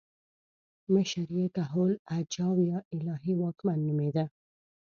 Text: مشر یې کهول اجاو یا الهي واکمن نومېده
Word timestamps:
مشر 0.93 1.27
یې 1.37 1.45
کهول 1.55 1.91
اجاو 2.17 2.55
یا 2.69 2.79
الهي 2.95 3.33
واکمن 3.41 3.79
نومېده 3.87 4.25